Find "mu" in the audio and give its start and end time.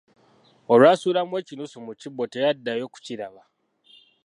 1.85-1.93